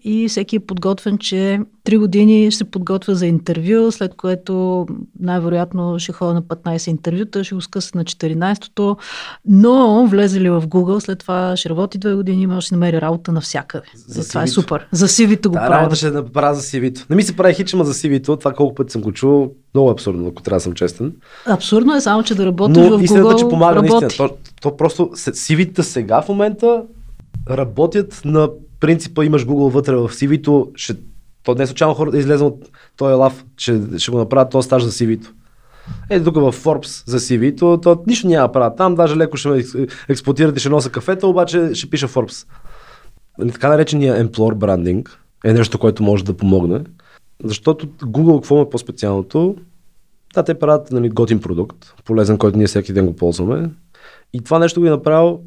[0.04, 4.86] и всеки е подготвен, че три години ще се подготвя за интервю, след което
[5.20, 8.98] най-вероятно ще ходя на 15 интервюта, ще го скъса на 14-то,
[9.46, 13.32] но влезе ли в Google, след това ще работи две години, може да намери работа
[13.32, 13.86] навсякъде.
[14.08, 14.88] За това е супер.
[14.92, 15.74] За CV-то го да, прави.
[15.74, 17.06] работа ще направя за CV-то.
[17.10, 19.94] Не ми се прави хичма за CV-то, това колко пъти съм го чул, много е
[19.94, 21.14] абсурдно, ако трябва да съм честен.
[21.46, 23.94] Абсурдно е само, че да работиш Но в Google, истината, че помага работи.
[24.02, 24.30] наистина.
[24.30, 26.84] То, то просто CV-та сега в момента
[27.50, 28.50] работят на
[28.84, 30.96] принципа имаш Google вътре в CV-то, ще,
[31.44, 34.84] то не случайно хората да излезнат от този лав, че ще го направят този стаж
[34.84, 35.30] за CV-то.
[36.10, 39.64] Е, тук в Forbes за CV-то, то нищо няма правят там, даже леко ще ме
[40.10, 42.48] експлуатират и ще носа кафета, обаче ще пиша Forbes.
[43.52, 45.10] Така наречения employer branding
[45.46, 46.82] е нещо, което може да помогне,
[47.44, 49.56] защото Google какво е по-специалното?
[50.34, 53.70] Да, те правят нали, готин продукт, полезен, който ние всеки ден го ползваме.
[54.34, 55.40] И това нещо го е направил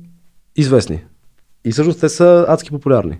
[0.56, 1.04] известни.
[1.66, 3.18] И всъщност те са адски популярни.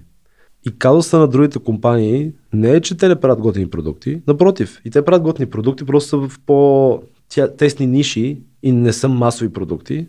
[0.67, 4.23] И казуса на другите компании не е, че те не правят готини продукти.
[4.27, 9.53] Напротив, и те правят готини продукти, просто са в по-тесни ниши и не са масови
[9.53, 10.09] продукти.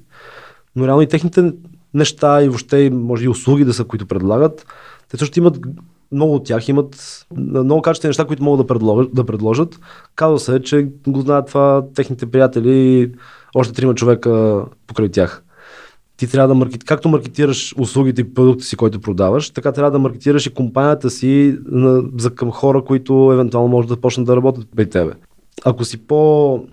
[0.76, 1.54] Но реално и техните
[1.94, 4.66] неща и въобще може и услуги да са, които предлагат,
[5.12, 5.60] те също имат
[6.12, 9.14] много от тях имат много качествени неща, които могат да предложат.
[9.14, 9.80] Да предложат.
[10.16, 13.12] Казва се, че го знаят това техните приятели и
[13.56, 15.44] още трима човека покрай тях
[16.18, 16.84] ти трябва да маркет...
[16.84, 21.58] както маркетираш услугите и продукта си, който продаваш, така трябва да маркетираш и компанията си
[21.66, 25.12] на, за към хора, които евентуално може да почнат да работят при тебе.
[25.66, 26.64] Ако си по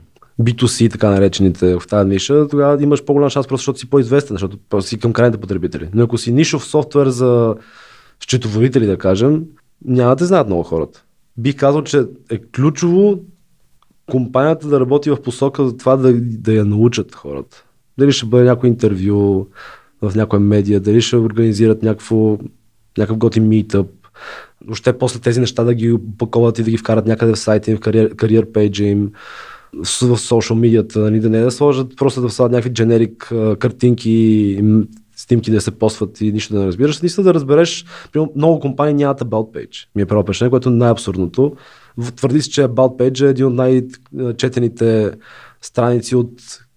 [0.40, 4.82] B2C, така наречените в тази ниша, тогава имаш по-голям шанс, просто защото си по-известен, защото
[4.82, 5.88] си към крайните потребители.
[5.94, 7.54] Но ако си нишов софтуер за
[8.20, 9.44] счетоводители, да кажем,
[9.84, 11.04] няма да знаят много хората.
[11.36, 13.20] Бих казал, че е ключово
[14.10, 17.64] компанията да работи в посока за това да, да я научат хората.
[17.98, 19.46] Дали ще бъде някой интервю
[20.02, 22.38] в някоя медия, дали ще организират някакво,
[22.98, 23.86] някакъв готин митъп.
[24.66, 27.76] Въобще после тези неща да ги опаковат и да ги вкарат някъде в сайта им,
[27.76, 28.46] в кариер, кариер
[28.78, 29.10] им,
[30.02, 34.62] в социал медията, нали, да не да сложат, просто да слагат някакви дженерик картинки,
[35.16, 37.02] снимки да се постват и нищо да не разбираш.
[37.02, 37.84] Наистина да разбереш,
[38.36, 39.86] много компании нямат about page.
[39.96, 41.56] Ми е право впечатление, което е най-абсурдното.
[42.16, 45.10] Твърди се, че about page е един от най-четените
[45.62, 46.30] страници от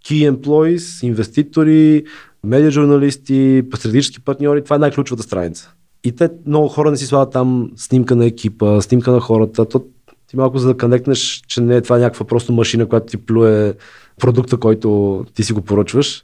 [0.08, 2.04] key employees, инвеститори,
[2.44, 4.64] медиа журналисти, стратегически партньори.
[4.64, 5.74] Това е най-ключовата страница.
[6.04, 9.66] И те много хора не си слагат там снимка на екипа, снимка на хората.
[9.66, 9.84] То,
[10.28, 13.74] ти малко за да конектнеш, че не е това някаква просто машина, която ти плюе
[14.20, 16.24] продукта, който ти си го поръчваш.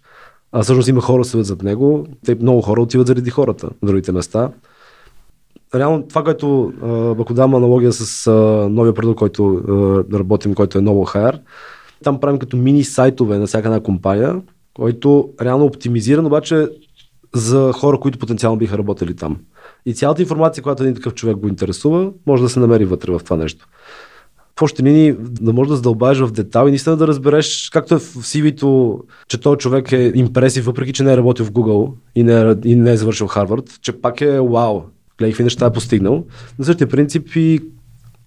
[0.51, 2.07] А всъщност има хора, седят зад него.
[2.25, 4.49] Те много хора отиват заради хората на другите места.
[5.75, 6.73] Реално това, което
[7.19, 8.31] ако дам аналогия с
[8.71, 9.63] новия продукт, който
[10.13, 11.39] работим, който е Novo Hire,
[12.03, 14.41] там правим като мини сайтове на всяка една компания,
[14.73, 16.67] който реално е оптимизиран, обаче
[17.35, 19.37] за хора, които потенциално биха работили там.
[19.85, 23.21] И цялата информация, която един такъв човек го интересува, може да се намери вътре в
[23.23, 23.67] това нещо.
[24.59, 27.99] в общи линии да можеш да задълбаеш в детал и наистина да разбереш, както е
[27.99, 32.23] в CV-то, че този човек е импресив, въпреки че не е работил в Google и
[32.23, 34.81] не е, и не е завършил Харвард, че пак е вау,
[35.17, 36.25] гледай какви неща е постигнал.
[36.59, 37.59] На същия принцип и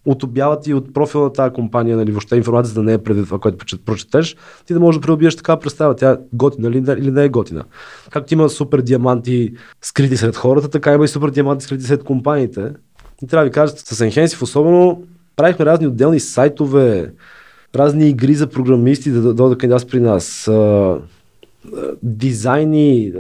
[0.07, 3.25] от обявата и от профила на тази компания, нали, въобще информацията да не е преди
[3.25, 7.25] това, което прочетеш, ти да можеш да придобиеш така представа, тя готина или, или не
[7.25, 7.64] е готина.
[8.11, 12.73] Както има супер диаманти скрити сред хората, така има и супер диаманти скрити сред компаниите.
[13.23, 15.03] И трябва да ви кажа, с Enhensive особено
[15.37, 17.12] правихме разни отделни сайтове,
[17.75, 20.51] разни игри за програмисти да дойдат кандидат при нас,
[22.03, 23.12] дизайни,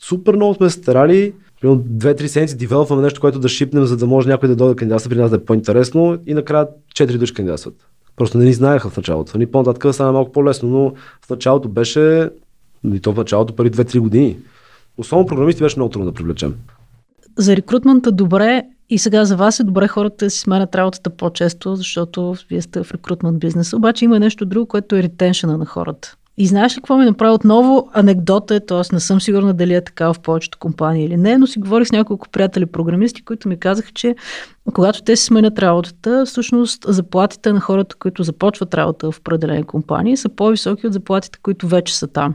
[0.00, 4.28] супер много сме старали примерно две-три седмици девелопваме нещо, което да шипнем, за да може
[4.28, 7.74] някой да дойде кандидатства при нас да е по-интересно и накрая четири души кандидатстват.
[8.16, 9.38] Просто не ни знаеха в началото.
[9.38, 10.92] Ни по-нататък стана малко по-лесно, но
[11.26, 12.30] в началото беше,
[12.92, 14.36] и то в началото преди 2-3 години.
[14.98, 16.54] Особено програмисти беше много трудно да привлечем.
[17.38, 21.76] За рекрутмента добре и сега за вас е добре хората да си сменят работата по-често,
[21.76, 23.72] защото вие сте в рекрутмент бизнес.
[23.72, 26.16] Обаче има нещо друго, което е ретеншена на хората.
[26.40, 27.88] И знаеш ли какво ми направи отново?
[27.92, 28.94] Анекдота е, т.е.
[28.94, 31.92] не съм сигурна дали е така в повечето компании или не, но си говорих с
[31.92, 34.14] няколко приятели програмисти, които ми казаха, че
[34.74, 40.16] когато те си сменят работата, всъщност заплатите на хората, които започват работа в определени компании,
[40.16, 42.34] са по-високи от заплатите, които вече са там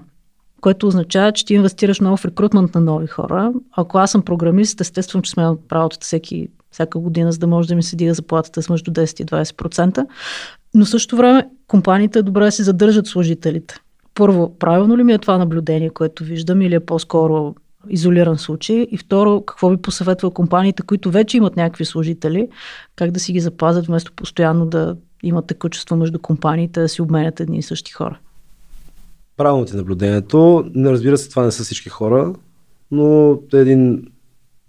[0.61, 3.53] което означава, че ти инвестираш много в рекрутмент на нови хора.
[3.77, 7.75] Ако аз съм програмист, естествено, че сменям работата всеки, всяка година, за да може да
[7.75, 10.05] ми се дига заплатата с между 10 и 20%.
[10.73, 13.75] Но в същото време компаниите добре си задържат служителите
[14.15, 17.55] първо, правилно ли ми е това наблюдение, което виждам или е по-скоро
[17.89, 18.87] изолиран случай?
[18.91, 22.49] И второ, какво би посъветва компаниите, които вече имат някакви служители,
[22.95, 27.39] как да си ги запазят, вместо постоянно да имат текучество между компаниите, да си обменят
[27.39, 28.19] едни и същи хора?
[29.37, 30.65] Правилно ти наблюдението.
[30.73, 32.33] Не разбира се, това не са всички хора,
[32.91, 34.07] но е един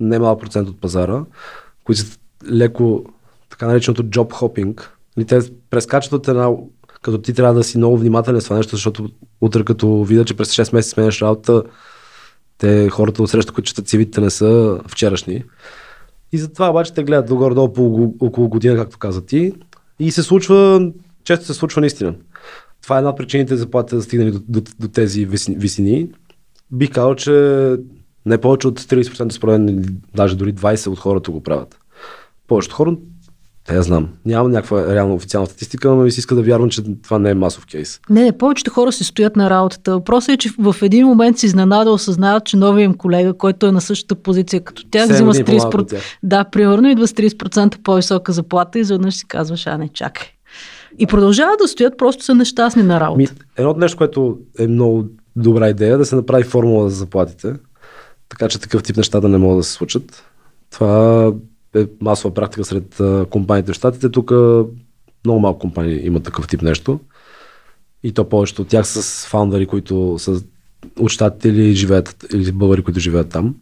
[0.00, 1.24] немалък процент от пазара,
[1.84, 2.18] които са
[2.50, 3.04] леко
[3.50, 4.82] така нареченото job hopping.
[5.26, 6.50] Те прескачат от една
[7.06, 9.08] като ти трябва да си много внимателен с това нещо, защото
[9.40, 11.62] утре като видя, че през 6 месеца сменяш работа,
[12.58, 15.44] те хората от среща, които четат цивите, не са вчерашни.
[16.32, 19.52] И затова обаче те гледат догоре-долу по около година, както каза ти.
[19.98, 20.90] И се случва,
[21.24, 22.14] често се случва наистина.
[22.82, 26.08] Това е една от причините заплатите да стигнали до, до, до тези висини.
[26.72, 27.32] Бих казал, че
[28.26, 31.78] не повече от 30% според мен, даже дори 20% от хората го правят.
[32.48, 32.96] Повечето хора
[33.74, 34.08] я знам.
[34.26, 37.34] Нямам някаква реална официална статистика, но ми се иска да вярвам, че това не е
[37.34, 38.00] масов кейс.
[38.10, 39.92] Не, не, повечето хора се стоят на работата.
[39.92, 43.72] Въпросът е, че в един момент си изненада осъзнават, че новия им колега, който е
[43.72, 45.88] на същата позиция като тях, взима с 30%.
[45.88, 46.02] Тях.
[46.22, 50.28] Да, примерно идва с 30% по-висока заплата и изведнъж си казваш, а не, чакай.
[50.98, 53.18] И продължават да стоят, просто са нещастни на работа.
[53.18, 55.04] Ми, едно нещо, което е много
[55.36, 57.54] добра идея, да се направи формула за заплатите,
[58.28, 60.24] така че такъв тип неща да не могат да се случат.
[60.70, 61.32] Това
[61.76, 64.10] е масова практика сред компаниите в Штатите.
[64.10, 64.30] Тук
[65.24, 67.00] много малко компании имат такъв тип нещо.
[68.02, 70.42] И то повечето от тях с фаундъри, които са
[70.98, 73.54] от щатите или живеят, или българи, които живеят там.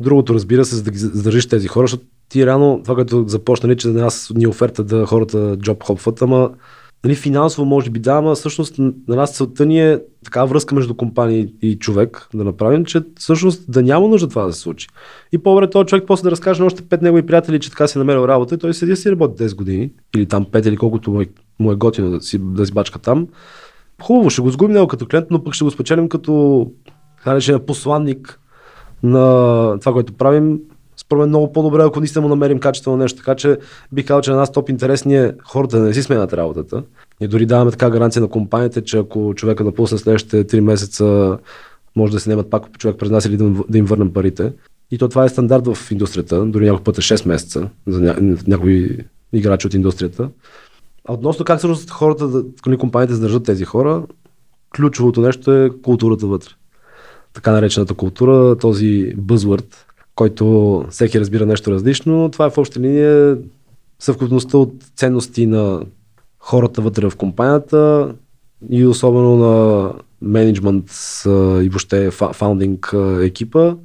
[0.00, 3.76] Другото, разбира се, за да ги задържиш тези хора, защото ти реално, това като започнали,
[3.76, 6.50] че на нас ни оферта да хората джоб хопват, ама
[7.04, 10.94] Нали, финансово може би да, ама всъщност на нас целта ни е така връзка между
[10.94, 14.88] компания и човек да направим, че всъщност да няма нужда това да се случи.
[15.32, 17.98] И по-добре този човек после да разкаже на още пет негови приятели, че така си
[17.98, 21.10] е намерил работа и той седи си работи 10 години или там 5 или колкото
[21.10, 21.26] му е,
[21.72, 23.28] е готино да си, да си бачка там.
[24.02, 26.66] Хубаво, ще го сгубим него като клиент, но пък ще го спечелим като
[27.24, 28.40] така посланник
[29.02, 30.58] на това, което правим
[31.10, 33.18] според мен много по-добре, ако наистина му намерим качествено нещо.
[33.18, 33.58] Така че
[33.92, 36.82] бих казал, че на нас топ интересни е хората да не си сменят работата.
[37.20, 41.38] И дори даваме така гаранция на компаниите, че ако човека напусне следващите 3 месеца,
[41.96, 44.52] може да се немат пак човек през нас или да, да им върнем парите.
[44.90, 48.36] И то това е стандарт в индустрията, дори някой път е 6 месеца за ня...
[48.46, 48.98] някои
[49.32, 50.28] играчи от индустрията.
[51.08, 54.02] А относно как всъщност хората, да, компаниите задържат тези хора,
[54.76, 56.50] ключовото нещо е културата вътре.
[57.32, 59.74] Така наречената култура, този buzzword,
[60.20, 62.28] който всеки разбира нещо различно.
[62.32, 63.38] Това е в обща линия
[63.98, 65.80] съвкупността от ценности на
[66.38, 68.12] хората вътре в компанията
[68.70, 70.90] и особено на менеджмент
[71.26, 73.76] и въобще фаундинг екипа.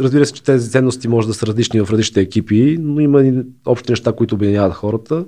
[0.00, 3.42] Разбира се, че тези ценности може да са различни в различните екипи, но има и
[3.66, 5.24] общи неща, които обединяват хората.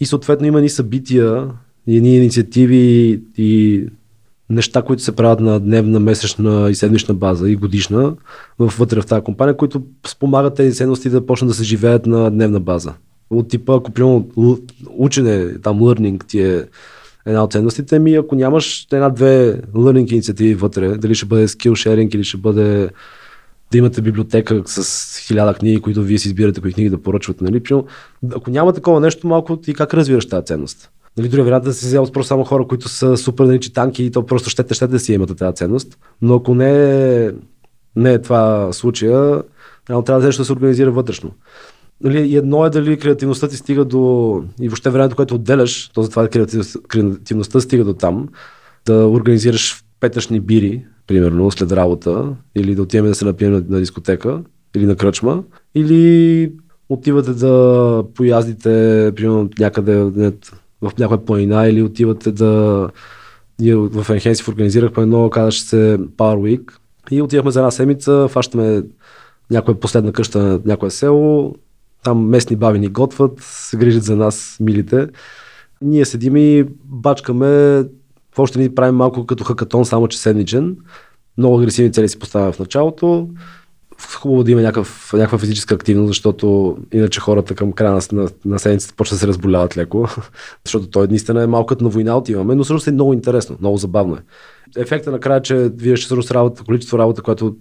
[0.00, 1.48] И съответно има и събития,
[1.86, 3.84] и инициативи и
[4.52, 8.14] неща, които се правят на дневна, месечна и седмична база и годишна
[8.58, 12.60] вътре в тази компания, които спомагат тези ценности да почнат да се живеят на дневна
[12.60, 12.94] база.
[13.30, 14.28] От типа, ако примерно
[14.90, 16.64] учене, там learning ти е
[17.26, 22.14] една от ценностите ми, ако нямаш една-две learning инициативи вътре, дали ще бъде skill sharing
[22.14, 22.90] или ще бъде
[23.72, 27.44] да имате библиотека с хиляда книги, които вие си избирате кои книги да поръчвате.
[27.44, 27.62] Нали?
[28.34, 30.90] Ако няма такова нещо, малко ти как развиваш тази ценност?
[31.16, 34.10] Нали, дори вариант да си взема просто само хора, които са супер нали, читанки и
[34.10, 35.98] то просто щете, щете да си имате тази ценност.
[36.22, 37.32] Но ако не
[37.96, 39.42] не е това случая,
[39.86, 41.30] трябва да нещо да се организира вътрешно.
[42.00, 44.44] Нали, едно е дали креативността ти стига до...
[44.60, 46.28] и въобще времето, което отделяш, то затова
[46.88, 48.28] креативността стига до там,
[48.86, 53.78] да организираш петъчни бири, примерно, след работа, или да отиваме да се напием на, на
[53.78, 54.40] дискотека,
[54.76, 55.42] или на кръчма,
[55.74, 56.52] или
[56.88, 60.10] отивате да пояздите, примерно, някъде
[60.82, 62.88] в някоя планина, или отивате да...
[63.60, 66.72] Ние в Енхенсив организирахме едно, казваше се Power Week,
[67.10, 68.82] и отивахме за една седмица, фащаме
[69.50, 71.54] някоя последна къща на някое село,
[72.04, 75.08] там местни баби ни готват, се грижат за нас, милите.
[75.82, 77.84] Ние седим и бачкаме,
[78.38, 80.76] още ни правим малко като хакатон, само че седмичен.
[81.38, 83.28] Много агресивни цели си поставяме в началото.
[83.98, 88.94] Хубаво да има някакъв, някаква физическа активност, защото иначе хората към края на, на седмицата
[88.96, 90.08] почват да се разболяват леко.
[90.64, 94.14] защото той наистина е малко на война отиваме, но всъщност е много интересно, много забавно
[94.14, 94.18] е.
[94.76, 97.56] Ефекта накрая, че вие ще всъщност работа, количество работа, което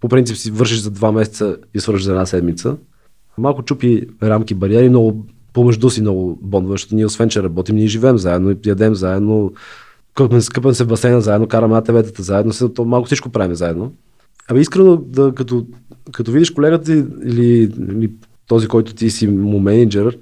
[0.00, 2.76] по принцип си вършиш за два месеца и свършиш за една седмица,
[3.38, 7.86] малко чупи рамки, бариери, много помежду си много бондове, защото ние освен, че работим, ние
[7.86, 9.52] живеем заедно, ядем заедно,
[10.14, 13.92] къпен, скъпен се в басейна заедно, караме на ТВ-тата заедно, то малко всичко правим заедно.
[14.48, 15.66] Ами искрено да, като,
[16.12, 18.12] като видиш колегата или, или
[18.46, 20.18] този, който ти си му менеджер,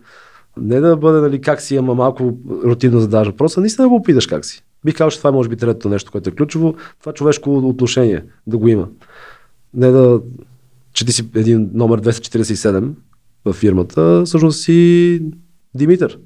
[0.56, 4.26] не да бъде нали, как си, ама малко рутинно задаваш въпроса, наистина да го опиташ
[4.26, 4.64] как си.
[4.84, 8.58] Бих казал, че това може би третото нещо, което е ключово, това човешко отношение да
[8.58, 8.88] го има.
[9.74, 10.20] Не да,
[10.92, 12.90] че ти си един номер 247
[13.44, 15.22] в фирмата, всъщност си
[15.74, 16.18] Димитър.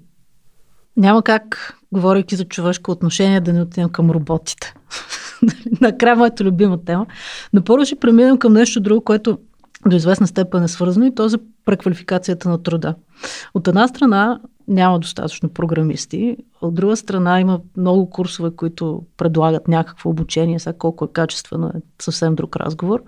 [0.96, 4.74] Няма как, говорейки за човешко отношение, да не отидем към роботите.
[5.80, 7.06] Накрая моята любима тема.
[7.52, 9.38] Но първо ще преминем към нещо друго, което
[9.86, 12.94] до известна степен е свързано и то за преквалификацията на труда.
[13.54, 20.10] От една страна няма достатъчно програмисти, от друга страна има много курсове, които предлагат някакво
[20.10, 23.02] обучение, сега колко е качествено е съвсем друг разговор.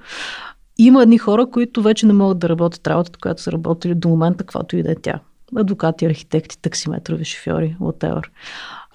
[0.79, 4.45] Има едни хора, които вече не могат да работят работата, която са работили до момента,
[4.45, 5.21] каквато и да е тя.
[5.57, 8.23] Адвокати, архитекти, таксиметрови шофьори, whatever.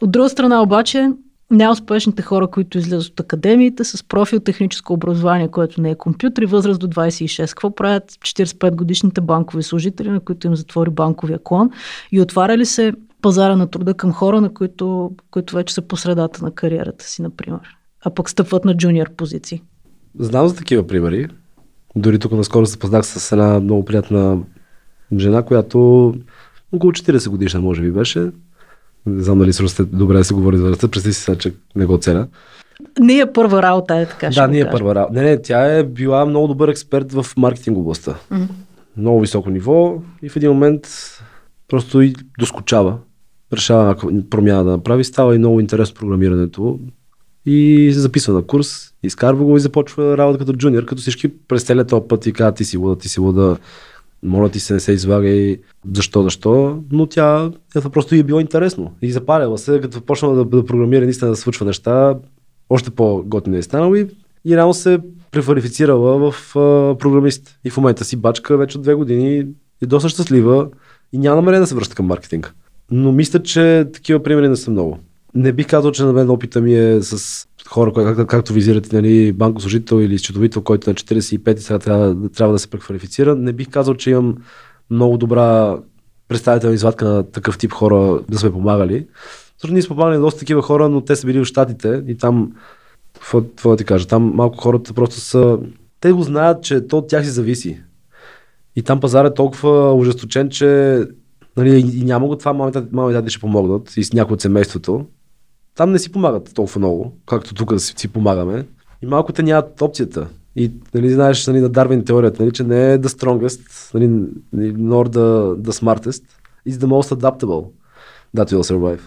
[0.01, 1.11] От друга страна обаче,
[1.51, 6.45] най-успешните хора, които излизат от академиите с профил техническо образование, което не е компютър и
[6.45, 7.49] възраст до 26.
[7.49, 11.69] Какво правят 45 годишните банкови служители, на които им затвори банковия клон
[12.11, 15.97] и отваря ли се пазара на труда към хора, на които, които вече са по
[15.97, 17.59] средата на кариерата си, например,
[18.05, 19.61] а пък стъпват на джуниор позиции?
[20.19, 21.27] Знам за такива примери.
[21.95, 24.39] Дори тук наскоро се познах с една много приятна
[25.17, 25.77] жена, която
[26.71, 28.31] около 40 годишна може би беше.
[29.07, 31.85] Не знам дали сте добре да се говори за ръста, представи си сега, че не
[31.85, 32.27] го ценя.
[32.99, 34.29] Ние е първа работа е така.
[34.29, 35.13] Да, ние е първа работа.
[35.13, 38.15] Не, не, тя е била много добър експерт в маркетинг областта.
[38.31, 38.47] Mm-hmm.
[38.97, 40.87] Много високо ниво и в един момент
[41.67, 42.97] просто и доскочава.
[43.53, 43.95] Решава
[44.29, 46.79] промяна да направи, става и много интересно програмирането
[47.45, 51.63] и се записва на курс, изкарва го и започва работа като джуниор, като всички през
[51.63, 53.57] целият този път и казват ти си луда, ти си луда,
[54.23, 55.57] моля ти се не се излагай,
[55.93, 57.51] защо, защо, но тя,
[57.93, 61.37] просто и е било интересно и запаляла се, като почнала да, да програмира, наистина да
[61.37, 62.15] свършва неща,
[62.69, 64.07] още по-готино е станало и,
[64.45, 64.99] и реално се
[65.31, 67.59] преквалифицирала в а, програмист.
[67.65, 69.47] И в момента си бачка вече от две години
[69.81, 70.67] е доста щастлива
[71.13, 72.53] и няма намерение да се връща към маркетинг.
[72.91, 74.99] Но мисля, че такива примери не са много.
[75.35, 79.33] Не бих казал, че на мен опита ми е с хора, как, както визирате, нали,
[79.33, 83.35] банков служител или счетовител, който на 45 сега трябва, трябва да се преквалифицира.
[83.35, 84.35] Не бих казал, че имам
[84.89, 85.77] много добра
[86.27, 89.07] представителна извадка на такъв тип хора да сме помагали.
[89.57, 92.51] Защото ние сме помагали доста такива хора, но те са били в Штатите и там,
[93.13, 95.59] какво да ти кажа, там малко хората просто са...
[95.99, 97.81] Те го знаят, че то от тях си зависи.
[98.75, 101.01] И там пазар е толкова ужесточен, че
[101.57, 105.05] нали, и няма го това, мамите, мамите ще помогнат и с някой от семейството.
[105.77, 108.65] Там не си помагат толкова много, както тук си, си помагаме.
[109.01, 110.27] И малко те нямат опцията.
[110.55, 114.07] И нали, знаеш нали, на Дарвин теорията, нали, че не е the strongest, нали,
[114.73, 116.23] nor the, the smartest,
[116.67, 117.65] is the most adaptable
[118.37, 118.99] that will survive.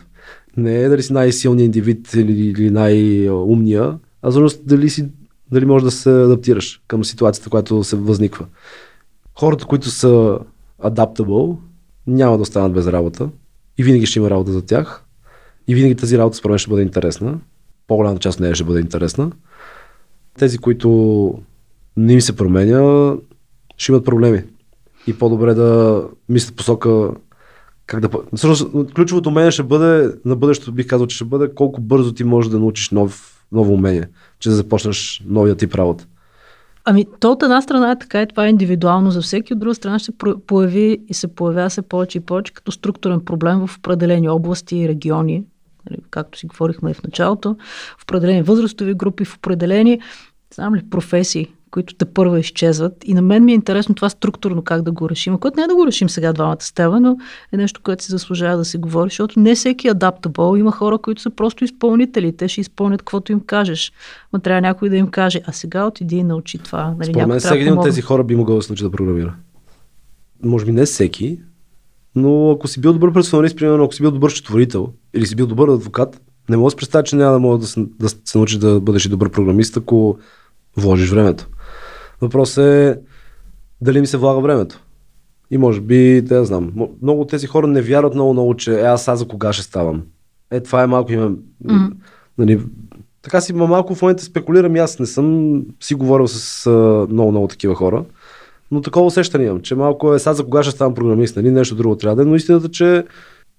[0.57, 5.09] Не е дали си най-силният индивид или, или най-умния, а всъщност дали, си,
[5.53, 8.47] дали можеш да се адаптираш към ситуацията, която се възниква.
[9.39, 10.39] Хората, които са
[10.83, 11.57] adaptable,
[12.07, 13.29] няма да останат без работа
[13.79, 15.05] и винаги ще има работа за тях.
[15.68, 17.38] И винаги тази работа според мен ще бъде интересна.
[17.87, 19.33] По-голямата част от нея ще бъде интересна.
[20.38, 21.35] Тези, които
[21.97, 23.14] не им се променя,
[23.76, 24.43] ще имат проблеми.
[25.07, 27.11] И по-добре да мислят посока
[27.87, 28.09] как да...
[28.37, 32.24] Всъщност, ключовото умение ще бъде, на бъдещето бих казал, че ще бъде колко бързо ти
[32.24, 34.09] можеш да научиш нов, ново умение,
[34.39, 36.07] че да започнеш новия тип работа.
[36.85, 39.11] Ами, то от една страна е така и това е индивидуално.
[39.11, 40.12] За всеки, от друга страна ще
[40.47, 44.89] появи и се появява се повече и повече като структурен проблем в определени области и
[44.89, 45.45] региони,
[45.91, 47.57] нали, както си говорихме и в началото,
[47.99, 50.01] в определени възрастови групи, в определени,
[50.55, 52.93] знам ли, професии, които те първа изчезват.
[53.05, 55.39] И на мен ми е интересно това структурно как да го решим.
[55.39, 57.16] Което не е да го решим сега двамата с теб, но
[57.53, 60.57] е нещо, което се заслужава да се говори, защото не всеки е адаптабъл.
[60.57, 62.37] Има хора, които са просто изпълнители.
[62.37, 63.93] Те ще изпълнят каквото им кажеш.
[64.33, 66.95] Ма трябва някой да им каже, а сега отиди и научи това.
[66.99, 69.35] Нали, Според мен всеки един от тези хора би могъл да се научи да програмира.
[70.43, 71.41] Може би не всеки,
[72.14, 75.47] но ако си бил добър персоналист, примерно ако си бил добър четворител или си бил
[75.47, 78.16] добър адвокат, не мога да се представя, че няма да мога да се, да се
[78.39, 80.18] научиш да бъдеш и добър програмист, ако
[80.77, 81.49] вложиш времето.
[82.21, 82.99] Въпросът е
[83.81, 84.81] дали ми се влага времето.
[85.51, 88.81] И може би, да я знам, много от тези хора не вярват много много, че
[88.81, 90.03] е, аз сега за кога ще ставам.
[90.51, 91.31] Е, това е малко има...
[91.31, 91.93] Mm-hmm.
[92.39, 92.61] Нали,
[93.23, 97.49] така си малко в момента спекулирам аз не съм си говорил с а, много, много
[97.49, 98.05] такива хора.
[98.71, 101.51] Но такова усещане имам, че малко е сега за кога ще ставам програмист, нали?
[101.51, 103.05] нещо друго трябва да е, но истината, че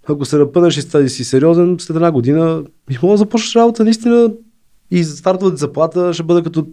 [0.10, 4.32] ако се напънеш и си сериозен, след една година би мога да започнеш работа наистина
[4.92, 6.68] и стартовата заплата ще бъде като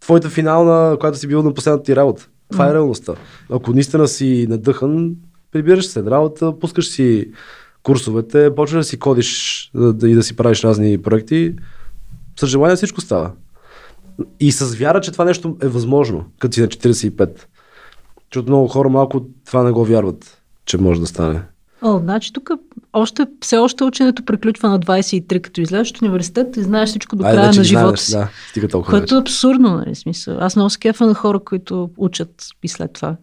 [0.00, 2.28] твоята финална, която си бил на последната ти работа.
[2.52, 2.70] Това mm.
[2.70, 3.14] е реалността.
[3.50, 5.14] Ако наистина си надъхан,
[5.52, 7.30] прибираш се работа, пускаш си
[7.82, 11.54] курсовете, почваш да си кодиш да, и да си правиш разни проекти,
[12.40, 13.32] с желание всичко става.
[14.40, 17.44] И с вяра, че това нещо е възможно, като си на 45.
[18.30, 21.42] Защото много хора малко това не го вярват, че може да стане.
[21.82, 22.50] О, значи тук
[22.92, 27.22] още, все още ученето приключва на 23, като излезеш от университет и знаеш всичко до
[27.22, 28.12] края на живота си.
[28.12, 28.98] Да, стига толкова.
[28.98, 30.36] Което е абсурдно, нали, смисъл.
[30.40, 33.16] Аз много скефа на хора, които учат и след това.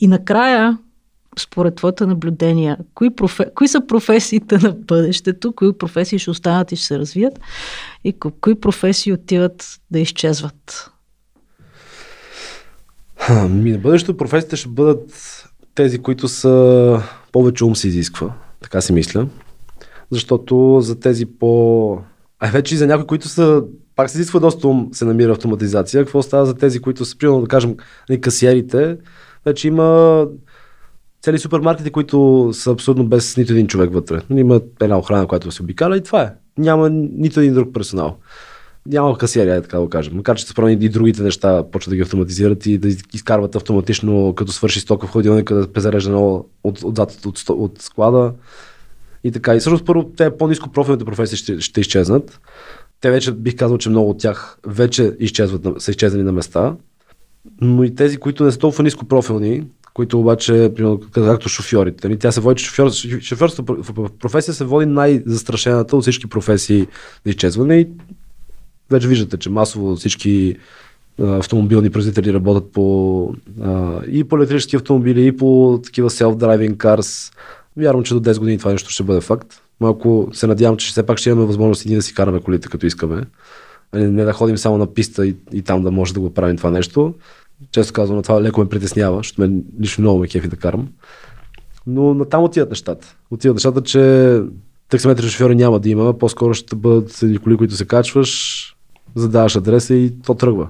[0.00, 0.78] И накрая,
[1.38, 3.46] според твоите наблюдения, кои, профе...
[3.54, 7.40] кои са професиите на бъдещето, кои професии ще останат и ще се развият
[8.04, 10.90] и кои професии отиват да изчезват?
[13.48, 15.42] Ми на бъдещето професиите ще бъдат
[15.74, 17.02] тези, които са
[17.36, 18.32] повече ум се изисква,
[18.62, 19.26] така си мисля.
[20.10, 21.98] Защото за тези по...
[22.40, 23.62] А вече и за някои, които са
[23.96, 26.04] пак се изисква доста ум, се намира автоматизация.
[26.04, 27.76] Какво става за тези, които са, примерно, да кажем,
[28.08, 28.96] нали, касиерите?
[29.44, 30.26] Вече има
[31.22, 34.20] цели супермаркети, които са абсолютно без нито един човек вътре.
[34.30, 36.32] Има една охрана, която се обикаля и това е.
[36.58, 38.16] Няма нито един друг персонал
[38.86, 40.16] няма касиери, така да кажем.
[40.16, 44.52] Макар че справи и другите неща почват да ги автоматизират и да изкарват автоматично, като
[44.52, 48.32] свърши стока в ходилника, да презарежда ново от, отзад от, от, от, склада.
[49.24, 49.54] И така.
[49.54, 52.40] И всъщност първо те по-низко профилните професии ще, ще изчезнат.
[53.00, 56.76] Те вече бих казал, че много от тях вече изчезват, са изчезнали на места.
[57.60, 59.64] Но и тези, които не са толкова ниско профилни,
[59.94, 62.08] които обаче, примерно, както шофьорите.
[62.08, 63.82] Нали, тя се води, шофьор, шофьорството
[64.18, 66.86] професия се води най-застрашената от всички професии
[67.24, 67.88] за изчезване и
[68.90, 70.56] вече виждате, че масово всички
[71.22, 77.34] автомобилни производители работят по а, и по електрически автомобили, и по такива self-driving cars.
[77.76, 79.60] Вярвам, че до 10 години това нещо ще бъде факт.
[79.80, 82.68] Малко се надявам, че все пак ще имаме възможност и ние да си караме колите,
[82.68, 83.22] като искаме.
[83.92, 86.34] А не, не да ходим само на писта и, и там да може да го
[86.34, 87.14] правим това нещо.
[87.70, 90.88] Често казвам, това леко ме притеснява, защото мен лично много ме кефи да карам.
[91.86, 93.16] Но на там отиват нещата.
[93.30, 94.40] Отиват нещата, че
[94.88, 98.75] таксиметри шофьори няма да има, по-скоро ще бъдат коли, които се качваш,
[99.16, 100.68] задаваш адреса и то тръгва.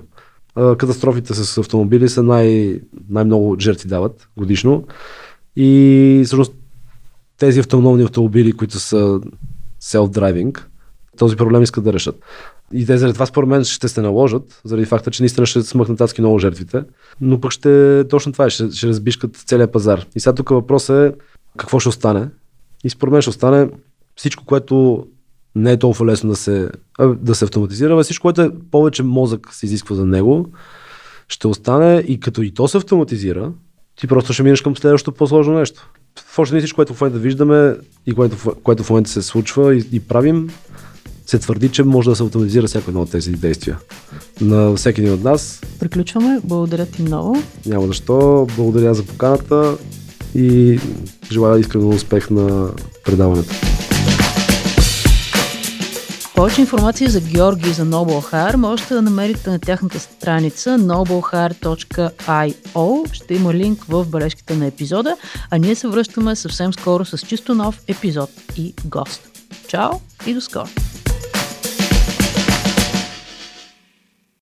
[0.54, 4.84] Катастрофите с автомобили са най- най-много жертви дават годишно.
[5.56, 6.52] И всъщност
[7.38, 9.20] тези автономни автомобили, които са
[9.82, 10.60] self-driving,
[11.18, 12.20] този проблем искат да решат.
[12.72, 16.00] И те заради това според мен ще се наложат, заради факта, че наистина ще смъкнат
[16.00, 16.82] адски много жертвите,
[17.20, 20.06] но пък ще точно това е, ще, ще разбишкат целият пазар.
[20.14, 21.18] И сега тук въпросът е
[21.56, 22.28] какво ще остане.
[22.84, 23.68] И според мен ще остане
[24.16, 25.06] всичко, което
[25.56, 26.70] не е толкова лесно да се,
[27.18, 30.48] да се автоматизира, всичко, което е повече мозък се изисква за него,
[31.28, 33.52] ще остане и като и то се автоматизира,
[33.96, 35.90] ти просто ще минеш към следващото по-сложно нещо.
[36.28, 37.76] В още не всичко, което в момента виждаме
[38.06, 40.50] и което, което в момента се случва и, и правим,
[41.26, 43.78] се твърди, че може да се автоматизира всяко едно от тези действия.
[44.40, 45.60] На всеки един от нас.
[45.80, 46.40] Приключваме.
[46.44, 47.42] Благодаря ти много.
[47.66, 48.46] Няма защо.
[48.56, 49.76] Благодаря за поканата
[50.34, 50.80] и
[51.32, 52.70] желая искрено успех на
[53.04, 53.54] предаването.
[56.36, 63.12] Повече информация за Георги и за Noble Hire можете да намерите на тяхната страница noblehire.io.
[63.12, 65.16] Ще има линк в бележките на епизода,
[65.50, 69.28] а ние се връщаме съвсем скоро с чисто нов епизод и гост.
[69.68, 69.90] Чао
[70.26, 70.68] и до скоро!